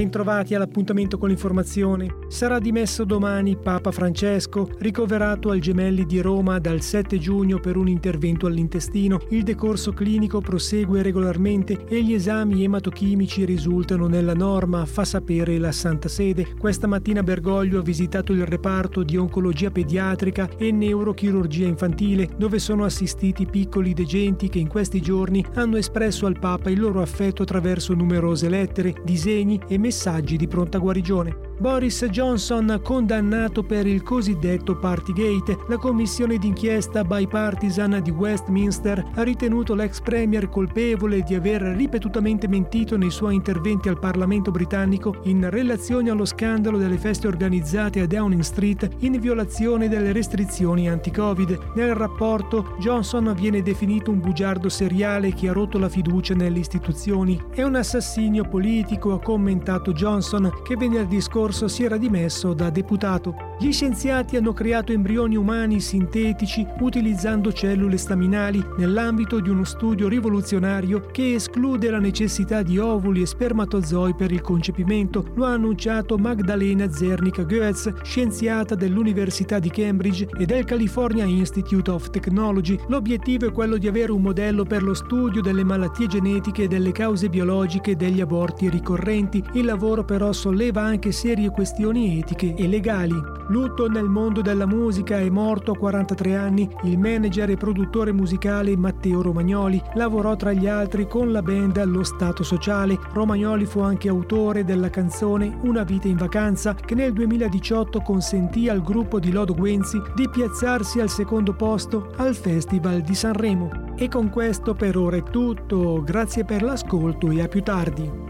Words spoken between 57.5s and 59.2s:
È un assassinio politico, ha